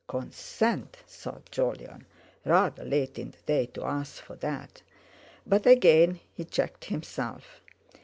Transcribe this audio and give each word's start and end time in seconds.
"Consent?" 0.07 0.97
thought 1.05 1.51
Jolyon. 1.51 2.07
"Rather 2.43 2.83
late 2.83 3.19
in 3.19 3.29
the 3.29 3.37
day 3.45 3.67
to 3.75 3.83
ask 3.85 4.15
for 4.19 4.35
that!" 4.37 4.81
But 5.45 5.67
again 5.67 6.19
he 6.33 6.43
checked 6.43 6.85
himself. 6.85 7.61